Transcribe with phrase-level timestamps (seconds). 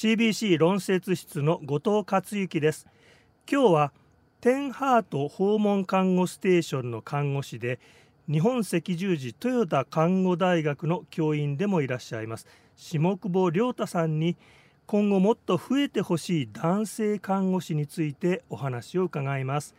[0.00, 2.86] CBC 論説室の後藤克之です。
[3.50, 3.92] 今日は
[4.40, 7.80] テンハート訪問看護ステーションの看護師で
[8.30, 14.36] 日本赤十字豊田看護大学の教員でもいらっしゃいます下久保亮太さんに
[14.86, 19.74] 今後もっと増えてほしい男性看護師についてお話を伺います。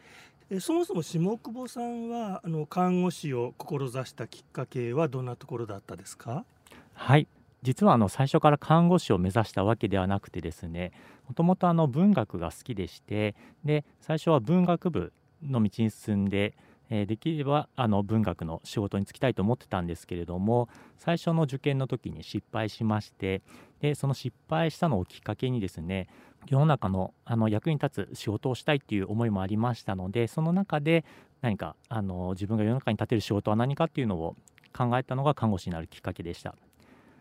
[0.60, 6.44] そもそも下久保さんはあの看護師を志したきっかけはどんなところだったですか？
[6.94, 7.26] はい。
[7.62, 10.92] 実はあの最初から看護師を目指したわけではなくてですね
[11.28, 15.14] もともとあの文学が好きでしてで最初は文学部
[15.44, 16.56] の道に進んで、
[16.90, 23.42] えー、できればあの文学の仕事に就きたいと思ってたんですけれども最初の受験の時に失敗しまして
[23.82, 26.08] でその失敗したのをきっかけにですね
[26.48, 31.04] 世の中のあの役に立つ仕事をしたいっていう思いもありましたのでその中で
[31.42, 34.36] 何かあの自分が世の中に立てる仕事は何かっていうのを
[34.76, 36.56] 考えたのが看護師になるきっかけでした。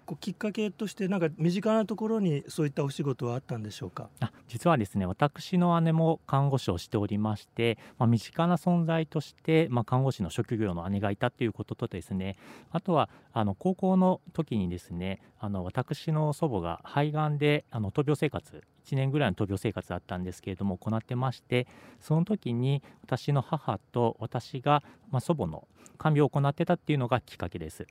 [0.09, 4.09] こうきっかけとしてなんか身近なところにそういったお仕事はあったんでしょうか？
[4.21, 12.39] あ実はですね私の姉も看護師をしておりまして、まあ、身近な存在として、まあ、看護師の職業の姉がいたということとですね
[12.71, 21.67] あとはあの高校の時にですねあの私の祖母が肺がんであの闘病生活1年ぐらいの闘病生活だったんですけれども行ってまして
[22.01, 27.87] その時に私の母と私が、まあ、祖母の看病を行ってたっていうのがきっかけです。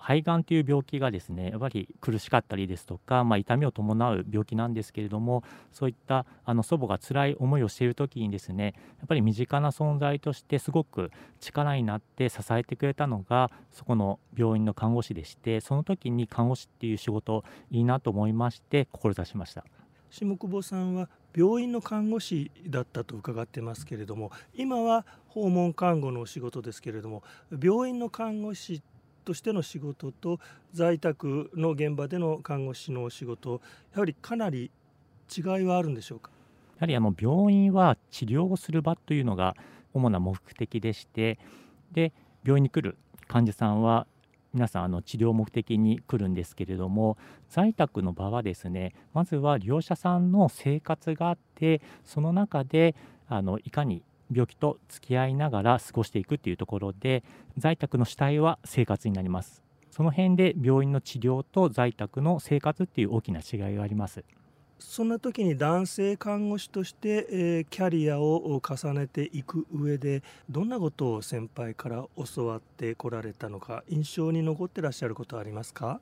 [0.00, 19.64] 肺がんという病気がですねやっぱり苦しかったりですとか、まあ、痛みを伴う病気なんですけれどもそういったあの祖母が辛い思いをしている時にですねやっぱり身近な存在としてすごく力になって支えてくれたのがそこの病院の看護師でしてその時に看護師っていう仕事いいなと思いまして志しました。
[20.10, 27.22] 下久保さんは病院の看護師だったと伺ってますけれども今は訪問看護のお仕事ですけれども
[27.62, 28.82] 病院の看護師
[29.24, 30.40] としての仕事と
[30.72, 33.60] 在宅の現場での看護師の仕事
[33.94, 34.70] やはりかなり
[35.36, 36.30] 違いはあるんでしょうか？
[36.76, 39.54] やはりあの病院は治療をする場というのが
[39.92, 41.38] 主な目的でして
[41.92, 42.12] で
[42.44, 42.96] 病院に来る
[43.28, 44.06] 患者さんは
[44.52, 47.16] 皆さんあの治療目的に来るんですけれども
[47.48, 52.96] 在宅の場はですねまずは利用者さんの生活があってその中で
[53.28, 57.24] あのいかに病気と付き合いながら過ごしていくっていうところで
[57.58, 59.62] 在宅の主体は生活になります。
[59.90, 64.24] その辺で病院の治療と在宅の生活っていう大きな違いがあります。
[64.78, 76.00] そんな時に男性看護師として、えー、キャリアを重ねていく上でどんなことを先輩から教わってこられたのか印象に残ってらっしゃることはありますか？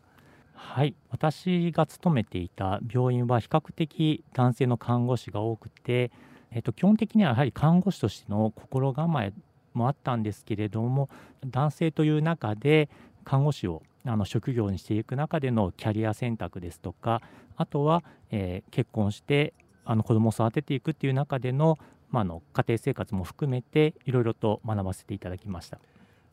[0.53, 0.95] はい。
[1.11, 6.13] 私が勤めていた病院は比較的男性の看護師が多くて
[6.51, 9.33] えっと、基本的にはやはり看護師としての心構え
[9.75, 11.09] もあったんですけれども
[11.47, 12.89] 男性という中で
[13.25, 17.21] 看護師をあの職業にしていく中でのキャリア選択ですとか
[17.57, 19.53] あとは、えー、結婚して
[19.85, 21.79] あの子供を育てていくっていう中での,、
[22.11, 25.79] まあ、の家庭生活も含めていろいろと学ばせていただきました。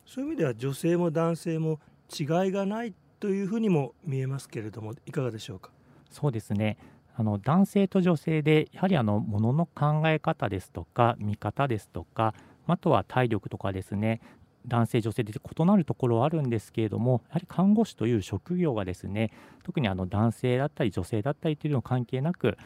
[0.06, 1.80] そういう意味では女性も男性も
[2.18, 5.70] 違いがないというふうにも見えますけれどもいかがでしょうか？
[6.10, 6.78] そうですね
[7.18, 12.34] あの男性と女性でやはりあのものの考え方ですとか見方ですとか
[12.66, 14.20] あとは体力とかですね
[14.66, 19.30] 男性女性で異なるところはあるんですけれどもやはり看護師という職業がですね
[19.64, 22.58] 特にあの男性だったり女性だったりというの関係なく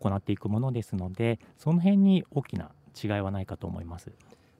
[0.00, 2.70] 行っていくものですのでその辺に大きな
[3.02, 4.10] 違いはないかと思います。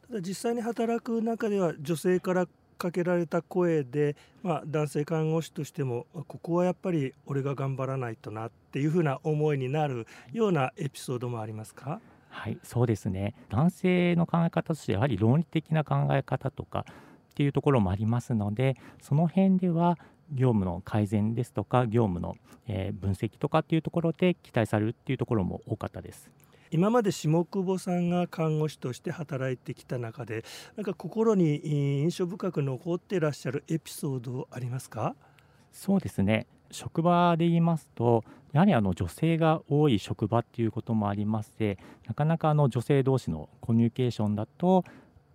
[0.09, 2.47] ただ実際に働く中では女性から
[2.81, 12.01] かけられた声で、まあ、男性看護師としてもここはやっぱり俺が頑張らないとなっていうふうな思いになるようなエピソードもありますか？
[12.31, 19.99] はいそうですね男性の考え方としてやはり論理的な考え方とかっていうところもありますのでその辺では
[20.33, 22.37] 業務の改善ですとか業務の、
[22.69, 26.31] え分析とかっていうところで期待されるっていうところも多かったです。
[26.71, 30.45] 今まで下久保さんが看護師として働いてきた中で
[30.77, 35.15] なんか心に印象深く残っていらっしゃるエピソードありますか？
[35.73, 36.47] そうですね。
[36.71, 38.23] 職場で言いますと
[38.53, 44.85] やはりあの女性が多い職場っていうこともありましてなかなかあの女性同士のコミュニケーションだと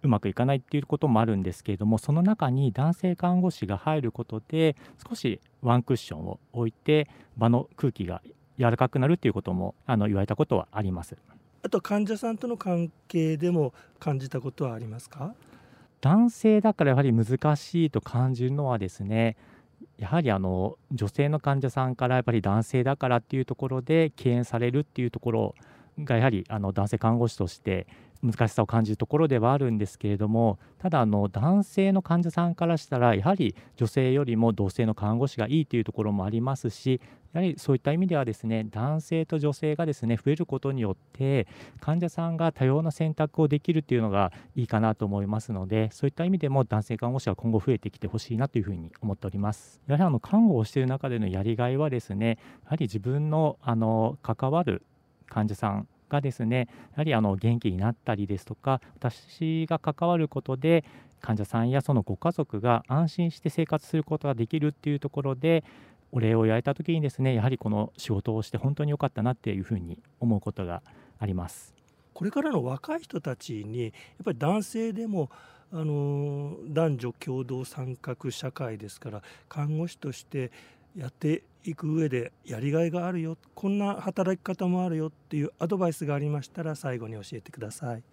[0.01, 4.77] うまくいかないっていうこともあるんですけれどもその中に男性看護師が入ることで
[5.09, 8.21] 少しワンクッションを置いて場の空気が
[8.57, 11.17] 柔らかくなるっていうこともあの言われたことはあります。
[11.63, 15.33] あと患者さんとの関係でも感じたことはありますか？
[16.01, 19.37] 男性だからやはり難しいと感じるのはですね
[19.97, 25.55] やはりあの女性の患者さんからやっぱり男性だからっていうところで敬遠されるっていうところ
[25.97, 27.87] がやはりあの男性看護師として
[28.23, 37.01] 難しさを感じるところではあるんですけれどもただあの男性の患者さんからしたらやはり女性よりも同性の看護師がいいというところもありますし
[37.33, 41.47] やはりそういった意味ではですね男性と女性がですね増えることによって
[41.81, 49.81] 患者さんが多様な選択をできるというのがいいかなと思いますのでそういった意味でも男性看護師は今後増えてきてほしいなというふうに思っております。
[49.87, 54.83] やはりあの看護をしている中でのやりがいはですねやはり自分のあの関わる
[55.27, 60.83] 患者さんがですねやはりあの元気になったりですとか私が関わることで
[61.21, 65.63] 患者さんやそのご家族が安心して生活することができるっていうところで
[66.11, 70.81] お礼を言われた時にですねやはりこの仕事をして本当に良かったなっていうふうに思うことが
[71.19, 71.73] あります。
[72.13, 73.91] これからの若い人たちにやっ
[74.23, 75.29] ぱり男性でも
[75.73, 80.51] あの男女共同参画社会ですから看護師として
[80.95, 88.03] やっていく上でやりがいがあるよこんな働き方もあるよっていうアドバイスがありましたら最後に教えてください。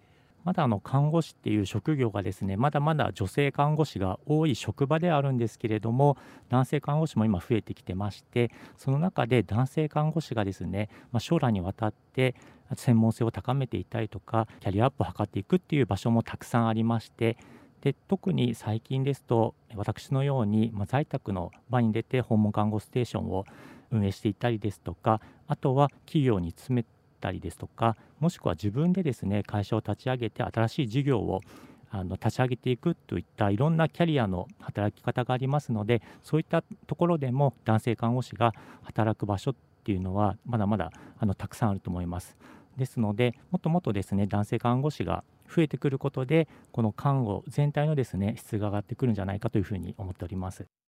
[0.43, 6.17] まだあの看護師っていう職業がですねまだまだ女性看護師が多い職場であるんですけれども
[6.49, 12.35] 男性看護師も今増えてきてましてその中で男性看護師がですね、まあ、将来にわたって
[12.75, 17.37] 専門性を高めていたりとかキャリアアップを図っていくっていう場所もたくさんありまして
[17.83, 23.43] で特に最近ですと私のように、まあ、在宅の場に出て訪問看護ステーションを
[23.91, 26.85] 運営していたりですとかあとは企業に詰め
[27.19, 31.41] たりですとかもしくは自分でですね会社を立ち上げて新しい事業を
[31.89, 38.53] あの立ち上げていくといったいろんなキャリアの働き方がありますのでそういったところでも男性看護師が
[38.83, 42.37] 働く場所っていうのはまだまだあのたくさんあると思います。
[42.77, 50.67] ですのでもっともっとですね男性看護師が増えてくることでこの看護全体のですね質が上がってくるんじゃないかというふうに思っております。